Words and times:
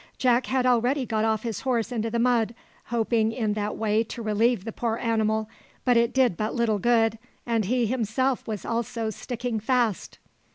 Jack 0.17 0.47
had 0.47 0.65
already 0.65 1.05
got 1.05 1.23
off 1.25 1.43
his 1.43 1.59
horse 1.59 1.91
into 1.91 2.09
the 2.09 2.17
mud, 2.17 2.55
hoping 2.85 3.31
in 3.31 3.53
that 3.53 3.77
way 3.77 4.03
to 4.03 4.23
relieve 4.23 4.65
the 4.65 4.71
poor 4.71 4.95
animal, 4.97 5.47
but 5.85 5.95
it 5.95 6.11
did 6.11 6.35
but 6.35 6.55
little 6.55 6.79
good, 6.79 7.19
and 7.45 7.65
he 7.65 7.85
himself 7.85 8.47
was 8.47 8.65
also 8.65 9.11
sticking 9.11 9.59
fast! 9.59 10.17